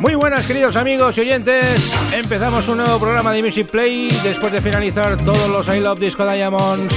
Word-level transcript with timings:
Muy 0.00 0.14
buenas 0.14 0.46
queridos 0.46 0.76
amigos 0.76 1.18
y 1.18 1.22
oyentes, 1.22 1.92
empezamos 2.12 2.68
un 2.68 2.78
nuevo 2.78 3.00
programa 3.00 3.32
de 3.32 3.42
Music 3.42 3.66
Play 3.66 4.08
después 4.22 4.52
de 4.52 4.60
finalizar 4.60 5.16
todos 5.16 5.48
los 5.48 5.66
I 5.68 5.80
Love 5.80 5.98
Disco 5.98 6.24
Diamonds, 6.30 6.94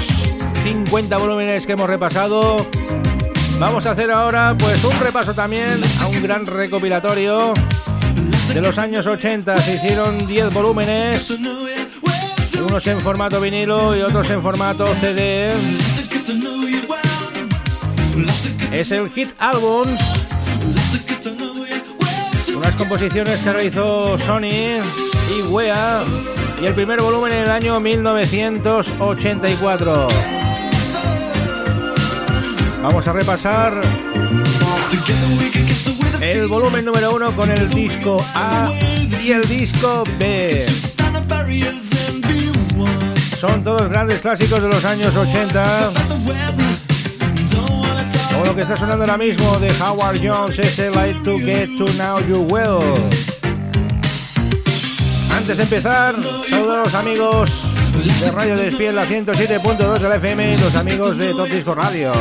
50 0.63 1.17
volúmenes 1.17 1.65
que 1.65 1.71
hemos 1.71 1.87
repasado. 1.87 2.67
Vamos 3.59 3.87
a 3.87 3.91
hacer 3.91 4.11
ahora 4.11 4.55
pues 4.57 4.83
un 4.83 4.99
repaso 4.99 5.33
también 5.33 5.81
a 5.99 6.07
un 6.07 6.21
gran 6.21 6.45
recopilatorio 6.45 7.55
de 8.53 8.61
los 8.61 8.77
años 8.77 9.07
80. 9.07 9.57
Se 9.57 9.75
hicieron 9.75 10.19
10 10.27 10.53
volúmenes, 10.53 11.27
unos 12.59 12.85
en 12.85 13.01
formato 13.01 13.41
vinilo 13.41 13.97
y 13.97 14.01
otros 14.01 14.29
en 14.29 14.43
formato 14.43 14.85
CD. 15.01 15.51
Es 18.71 18.91
el 18.91 19.09
Hit 19.09 19.29
Albums 19.39 20.20
composiciones 22.81 23.39
que 23.41 23.53
realizó 23.53 24.17
Sony 24.17 24.49
y 24.49 24.81
Wea 25.49 26.01
y 26.59 26.65
el 26.65 26.73
primer 26.73 26.99
volumen 26.99 27.31
en 27.31 27.43
el 27.43 27.51
año 27.51 27.79
1984. 27.79 30.07
Vamos 32.81 33.07
a 33.07 33.13
repasar 33.13 33.79
el 36.21 36.47
volumen 36.47 36.83
número 36.83 37.13
uno 37.13 37.35
con 37.35 37.51
el 37.51 37.69
disco 37.69 38.17
A 38.33 38.71
y 39.21 39.31
el 39.31 39.47
disco 39.47 40.03
B. 40.17 40.65
Son 43.39 43.63
todos 43.63 43.87
grandes 43.89 44.21
clásicos 44.21 44.59
de 44.59 44.69
los 44.69 44.83
años 44.85 45.15
80 45.15 45.91
lo 48.45 48.55
que 48.55 48.61
está 48.61 48.77
sonando 48.77 49.03
ahora 49.03 49.17
mismo 49.17 49.59
de 49.59 49.69
Howard 49.81 50.19
Jones 50.23 50.57
es 50.59 50.79
el 50.79 50.93
Like 50.93 51.19
to 51.23 51.37
Get 51.37 51.69
to 51.77 51.85
Now 51.97 52.19
You 52.27 52.47
Will. 52.49 52.81
Antes 55.35 55.57
de 55.57 55.63
empezar, 55.63 56.15
saludos 56.49 56.77
a 56.77 56.83
los 56.83 56.95
amigos 56.95 57.51
de 58.19 58.31
Radio 58.31 58.55
Despiel, 58.55 58.95
la 58.95 59.05
107.2 59.05 59.99
de 59.99 60.09
la 60.09 60.15
FM 60.15 60.53
y 60.53 60.57
los 60.57 60.75
amigos 60.75 61.17
de 61.17 61.33
Top 61.33 61.47
Disco 61.47 61.75
Radio. 61.75 62.11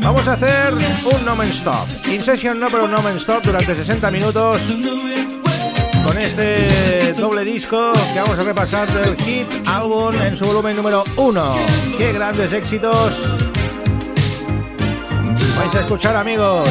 Vamos 0.00 0.26
a 0.26 0.32
hacer 0.32 0.72
un 0.72 1.24
No 1.24 1.36
Man 1.36 1.48
Stop. 1.50 1.86
In 2.06 2.22
session 2.22 2.58
no, 2.58 2.68
pero 2.70 2.84
un 2.84 2.90
No 2.90 3.02
Man 3.02 3.16
Stop 3.16 3.42
durante 3.42 3.74
60 3.74 4.10
minutos 4.10 4.62
con 6.04 6.16
este 6.16 7.12
doble 7.14 7.44
disco 7.44 7.92
que 8.14 8.20
vamos 8.20 8.38
a 8.38 8.44
repasar 8.44 8.88
del 8.92 9.16
Hit 9.16 9.46
Album 9.66 10.14
en 10.22 10.36
su 10.36 10.44
volumen 10.44 10.76
número 10.76 11.04
1. 11.16 11.54
¡Qué 11.98 12.12
grandes 12.12 12.52
éxitos! 12.52 13.47
Vais 15.68 15.80
a 15.80 15.80
escuchar, 15.80 16.16
amigos, 16.16 16.66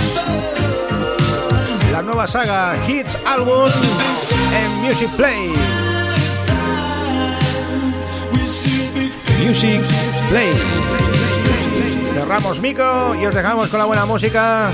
la 1.91 2.01
nueva 2.01 2.25
saga 2.25 2.73
Hits 2.87 3.15
Album 3.27 3.69
en 4.55 4.71
Music 4.81 5.07
Play. 5.15 5.53
Music 9.45 9.81
Play. 10.31 10.51
Cerramos 12.11 12.59
micro 12.59 13.13
y 13.13 13.27
os 13.27 13.35
dejamos 13.35 13.69
con 13.69 13.79
la 13.79 13.85
buena 13.85 14.05
música 14.07 14.71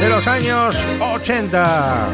de 0.00 0.08
los 0.08 0.28
años 0.28 0.76
80. 1.00 2.06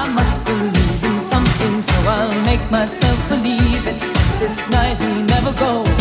I 0.00 0.06
must 0.10 0.44
believe 0.44 1.04
in 1.10 1.20
something, 1.22 1.82
so 1.82 1.96
I'll 2.14 2.44
make 2.44 2.64
myself 2.70 3.18
believe 3.28 3.84
it. 3.84 4.00
This 4.38 4.56
night 4.70 4.96
we 5.00 5.22
never 5.22 5.52
go. 5.58 5.97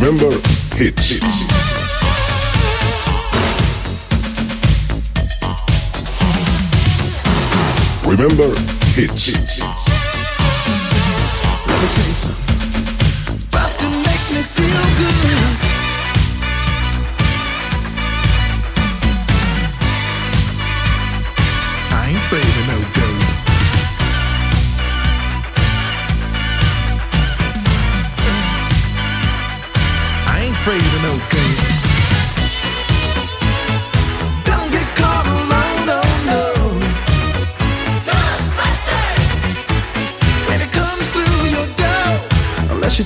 Remember 0.00 0.30
hits. 0.76 1.10
hits. 1.10 1.44
Remember 8.06 8.48
hits. 8.94 9.28
Let 11.66 11.82
me 11.82 11.88
tell 11.92 12.06
you 12.06 12.14
something. 12.14 12.39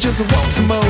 just 0.05 0.21
walk 0.21 0.53
some 0.53 0.69
more. 0.69 0.84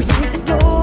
you 0.00 0.06
hit 0.14 0.32
the 0.32 0.58
door. 0.58 0.73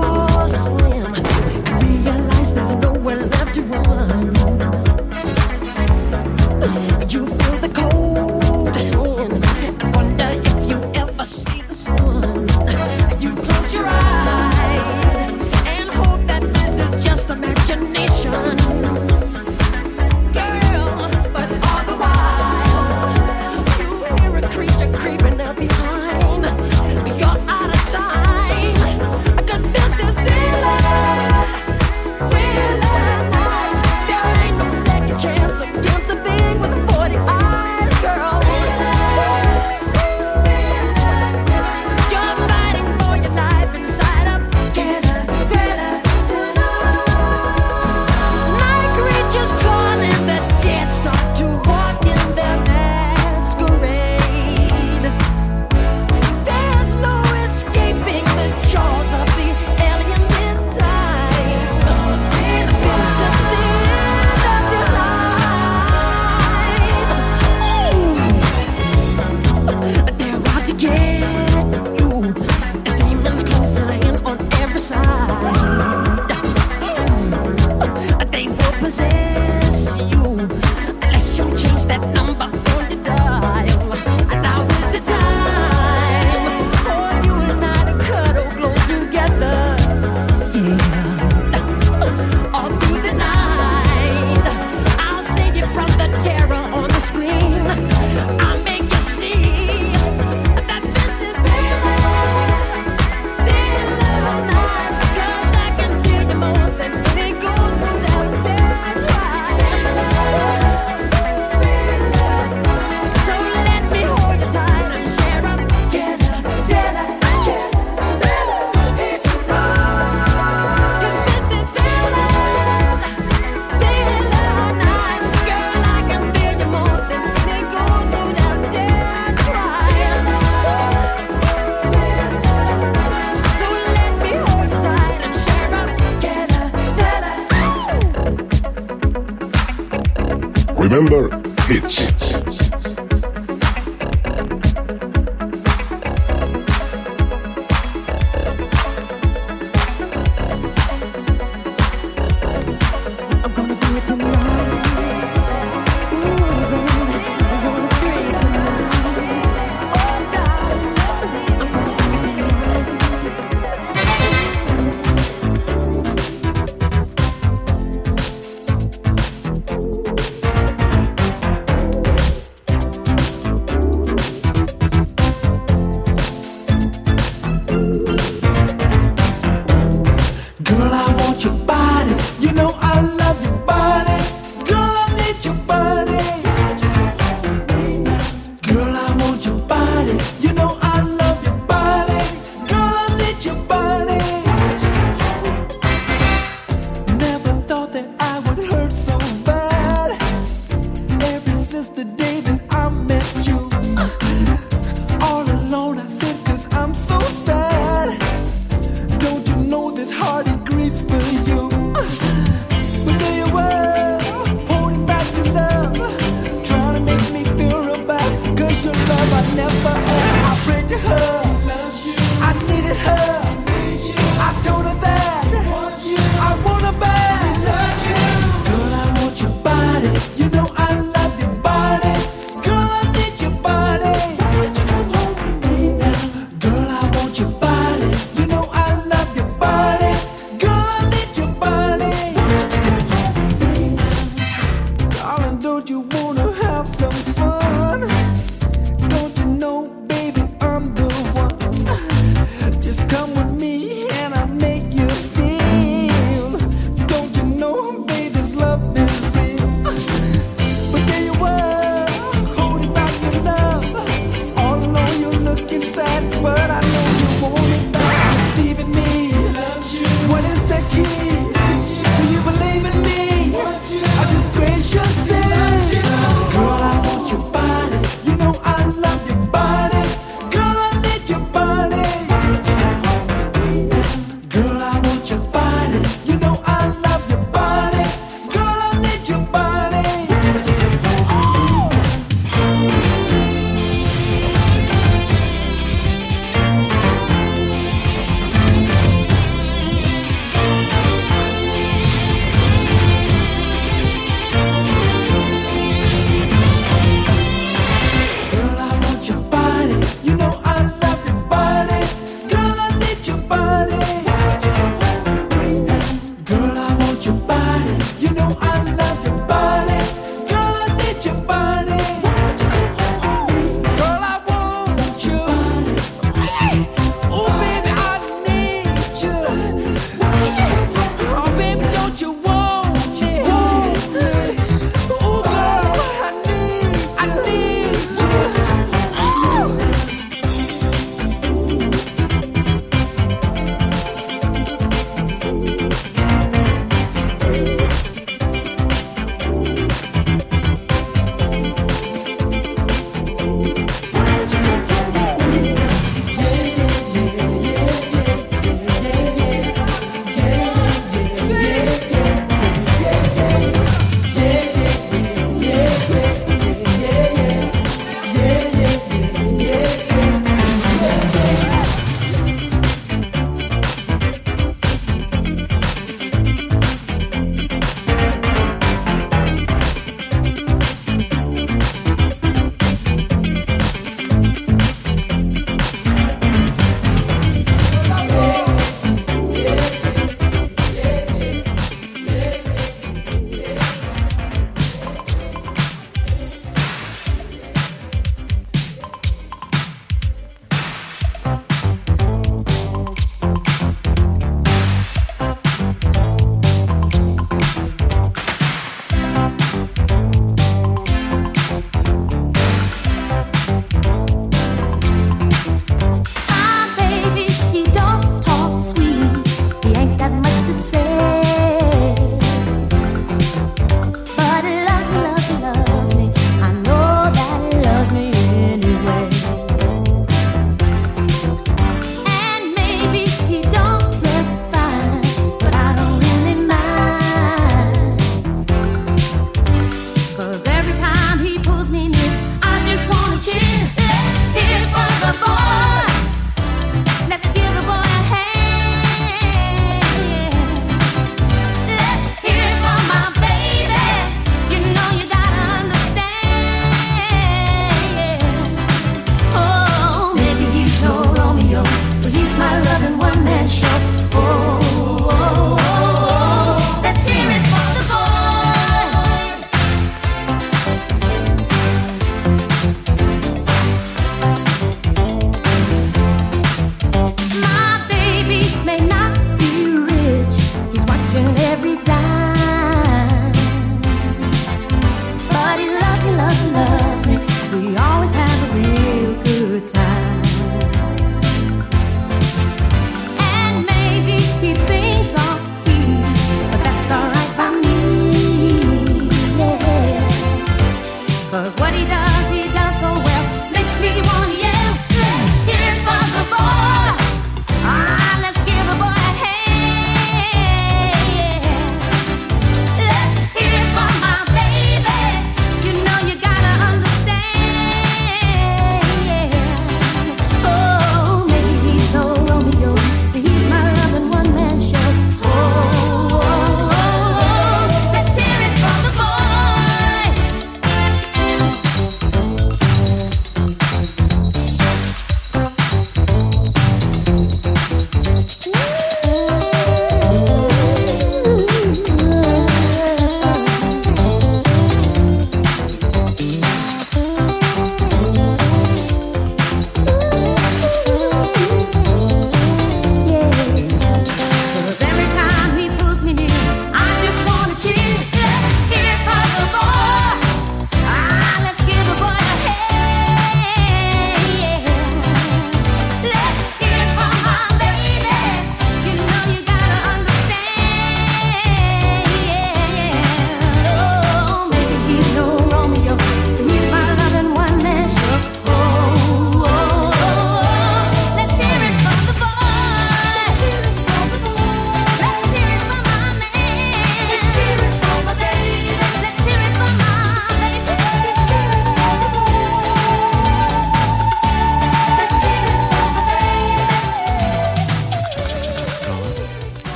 It's. 141.73 142.20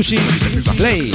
music 0.00 0.16
play. 0.80 1.12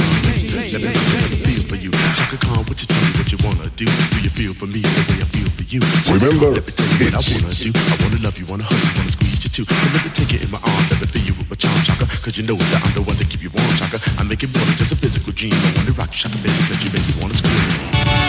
Remember, 6.06 6.54
I 6.54 7.18
I 7.18 7.96
wanna 7.98 8.22
love 8.22 8.38
you, 8.38 8.46
wanna 8.46 8.62
hug 8.62 8.78
you, 8.78 8.92
wanna 8.94 9.10
squeeze 9.10 9.42
you 9.42 9.50
too. 9.50 9.64
So 9.64 9.74
let 9.90 10.04
me 10.04 10.10
take 10.14 10.34
it 10.34 10.44
in 10.44 10.50
my 10.52 10.58
arms, 10.62 10.90
let 10.90 11.00
me 11.00 11.06
feel 11.06 11.26
you 11.26 11.34
with 11.34 11.50
my 11.50 11.56
charm, 11.56 11.74
chaka. 11.82 12.06
Cause 12.22 12.38
you 12.38 12.46
know 12.46 12.54
that 12.54 12.82
I'm 12.86 12.92
the 12.94 13.02
one 13.02 13.16
that 13.16 13.28
keep 13.28 13.42
you 13.42 13.50
warm, 13.50 13.66
chaka. 13.74 13.98
I 14.20 14.22
make 14.22 14.44
it 14.44 14.54
more 14.54 14.64
than 14.64 14.76
just 14.76 14.92
a 14.92 14.96
physical 14.96 15.32
dream. 15.32 15.52
I 15.52 15.74
wanna 15.74 15.90
rock 15.98 16.14
you, 16.14 16.22
chaka, 16.22 16.38
baby, 16.38 16.62
cause 16.70 16.78
you 16.84 16.90
make 16.94 17.06
me 17.10 17.14
wanna 17.20 17.34
scream. 17.34 17.58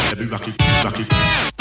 Let 0.10 0.18
me 0.18 0.26
rock 0.26 0.48
you, 0.48 0.54
rock 0.84 0.98
you. 0.98 1.57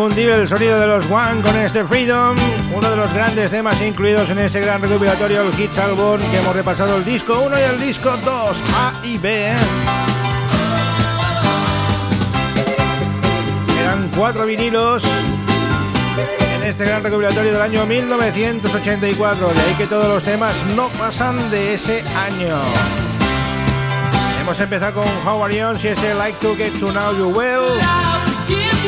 Inconfundible 0.00 0.34
el 0.40 0.48
sonido 0.48 0.80
de 0.80 0.86
los 0.86 1.10
One 1.10 1.42
con 1.42 1.54
este 1.58 1.84
Freedom, 1.84 2.34
uno 2.74 2.90
de 2.90 2.96
los 2.96 3.12
grandes 3.12 3.50
temas 3.50 3.78
incluidos 3.82 4.30
en 4.30 4.38
ese 4.38 4.58
gran 4.58 4.80
recopilatorio, 4.80 5.42
el 5.42 5.60
Hits 5.60 5.76
Album, 5.76 6.18
que 6.30 6.38
hemos 6.38 6.56
repasado 6.56 6.96
el 6.96 7.04
disco 7.04 7.38
1 7.40 7.60
y 7.60 7.62
el 7.64 7.78
disco 7.78 8.16
2, 8.16 8.62
A 8.76 8.92
y 9.04 9.18
B. 9.18 9.52
Eran 13.78 14.10
cuatro 14.16 14.46
vinilos 14.46 15.04
en 16.54 16.62
este 16.62 16.86
gran 16.86 17.02
recopilatorio 17.02 17.52
del 17.52 17.60
año 17.60 17.84
1984, 17.84 19.48
de 19.48 19.60
ahí 19.60 19.74
que 19.74 19.86
todos 19.86 20.08
los 20.08 20.22
temas 20.22 20.54
no 20.74 20.88
pasan 20.92 21.50
de 21.50 21.74
ese 21.74 22.02
año. 22.16 22.58
Hemos 24.40 24.58
empezado 24.58 25.02
con 25.02 25.28
How 25.28 25.44
Are 25.44 25.54
You, 25.54 25.78
si 25.78 25.88
ese 25.88 26.14
Like 26.14 26.38
to 26.38 26.56
Get 26.56 26.72
to 26.80 26.90
Know 26.90 27.14
You 27.14 27.28
Well. 27.28 28.09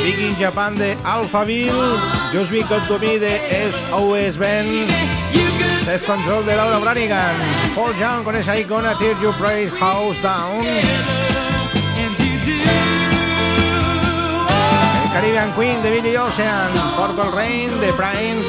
Big 0.03 0.19
in 0.19 0.35
Japan 0.37 0.77
de 0.77 0.97
Alphaville, 1.05 1.97
Just 2.33 2.51
Be 2.51 2.63
Good 2.63 2.89
to 2.89 2.99
Me 2.99 3.19
de 3.21 3.39
SOS 3.71 4.37
Ben, 4.37 4.89
Self 5.85 6.03
Control 6.05 6.45
de 6.45 6.57
Laura 6.57 6.79
Branigan, 6.79 7.37
Paul 7.77 7.97
Young 7.97 8.25
con 8.25 8.35
esa 8.35 8.59
icona 8.59 8.99
Tear 8.99 9.17
You 9.21 9.33
Praise 9.39 9.71
House 9.79 10.21
Down, 10.21 10.67
el 10.67 12.17
Caribbean 15.13 15.53
Queen 15.53 15.81
de 15.83 15.91
Billy 15.93 16.17
Ocean, 16.17 16.73
Purple 16.97 17.31
Rain 17.31 17.71
de 17.81 17.93
Prince, 17.93 18.49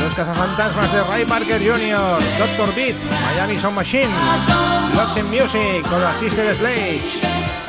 Los 0.00 0.14
Cazafantasmas 0.14 0.90
de 0.90 1.04
Ray 1.04 1.26
Parker 1.26 1.60
Jr., 1.60 2.18
Dr. 2.38 2.74
Beat, 2.74 2.96
Miami 3.26 3.58
Sound 3.58 3.76
Machine, 3.76 4.14
Lots 4.94 5.18
in 5.18 5.28
Music 5.28 5.86
con 5.86 6.02
la 6.02 6.14
Sister 6.14 6.56
Sledge, 6.56 7.20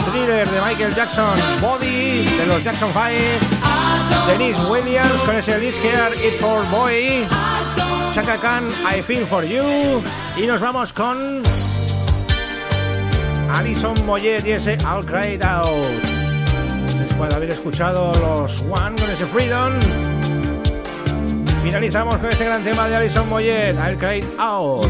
Thriller 0.05 0.49
de 0.49 0.61
Michael 0.61 0.95
Jackson, 0.95 1.37
Body 1.61 2.25
de 2.25 2.45
los 2.47 2.63
Jackson 2.63 2.91
5, 2.93 4.27
Denise 4.27 4.59
Williams 4.69 5.21
con 5.25 5.35
ese 5.35 5.57
Let's 5.57 5.77
Care 5.79 6.15
It 6.15 6.39
For 6.39 6.65
Boy, 6.69 7.27
Chaka 8.13 8.37
Khan, 8.37 8.63
I 8.85 9.01
Feel 9.01 9.25
For 9.25 9.43
You, 9.43 10.01
y 10.37 10.47
nos 10.47 10.61
vamos 10.61 10.93
con 10.93 11.43
Alison 13.53 13.93
Moyet 14.05 14.45
y 14.45 14.51
ese 14.51 14.77
I'll 14.85 15.05
Cry 15.05 15.35
It 15.35 15.45
Out. 15.45 15.67
Después 16.97 17.29
de 17.29 17.35
haber 17.35 17.49
escuchado 17.51 18.13
los 18.19 18.61
One 18.61 18.95
con 18.99 19.09
ese 19.09 19.25
Freedom, 19.25 19.73
finalizamos 21.63 22.15
con 22.15 22.29
este 22.29 22.45
gran 22.45 22.63
tema 22.63 22.87
de 22.87 22.95
Alison 22.95 23.27
Moyet, 23.29 23.75
I'll 23.75 23.97
Cry 23.97 24.19
It 24.19 24.39
Out. 24.39 24.89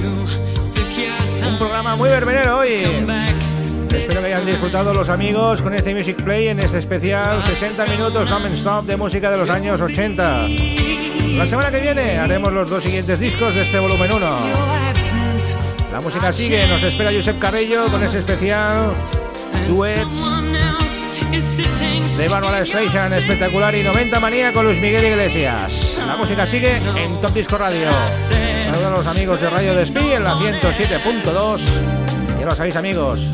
Un 1.48 1.58
programa 1.58 1.96
muy 1.96 2.10
verbenero 2.10 2.58
hoy. 2.60 2.86
Espero 3.94 4.22
que 4.22 4.28
hayan 4.28 4.46
disfrutado 4.46 4.94
los 4.94 5.10
amigos 5.10 5.62
con 5.62 5.74
este 5.74 5.94
Music 5.94 6.22
Play 6.24 6.48
en 6.48 6.60
este 6.60 6.80
especial 6.80 7.44
60 7.44 7.86
minutos 7.88 8.30
non-stop 8.30 8.86
de 8.86 8.96
música 8.96 9.30
de 9.30 9.38
los 9.38 9.50
años 9.50 9.82
80. 9.82 10.48
La 11.36 11.46
semana 11.46 11.72
que 11.72 11.80
viene 11.80 12.18
haremos 12.18 12.54
los 12.54 12.70
dos 12.70 12.84
siguientes 12.84 13.20
discos 13.20 13.54
de 13.54 13.62
este 13.62 13.80
volumen 13.80 14.12
1. 14.14 14.30
La 15.92 16.00
música 16.02 16.32
sigue, 16.32 16.66
nos 16.68 16.82
espera 16.84 17.12
Josep 17.12 17.38
Carrello 17.40 17.86
con 17.88 18.02
ese 18.04 18.20
especial 18.20 18.92
Duets 19.68 20.32
de 22.18 22.30
Manual 22.30 22.62
Station, 22.64 23.14
espectacular 23.14 23.74
y 23.76 23.84
90 23.84 24.20
manía 24.20 24.54
con 24.54 24.66
Luis 24.66 24.80
Miguel 24.82 25.04
Iglesias. 25.04 25.98
La 26.06 26.18
música 26.18 26.46
sigue 26.46 26.76
en 26.78 27.22
Top 27.22 27.34
Disco 27.34 27.58
Radio. 27.58 27.88
Saludos 28.66 28.86
a 28.86 28.90
los 28.90 29.08
amigos 29.08 29.42
de 29.42 29.50
Radio 29.50 29.74
Despí 29.76 30.12
en 30.12 30.24
la 30.24 30.36
107.2. 30.36 31.60
Ya 32.40 32.46
lo 32.46 32.52
sabéis 32.52 32.76
amigos, 32.76 33.28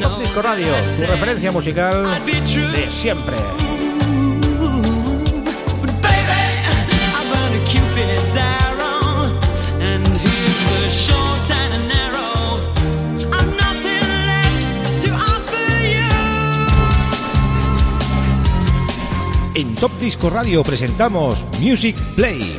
Top 0.00 0.18
Disco 0.20 0.42
Radio, 0.42 0.66
tu 0.96 1.06
referencia 1.06 1.52
musical 1.52 2.04
de 2.24 2.90
siempre. 2.90 3.36
En 19.54 19.74
Top 19.74 19.90
Disco 20.00 20.30
Radio 20.30 20.62
presentamos 20.62 21.44
Music 21.60 21.96
Play. 22.14 22.58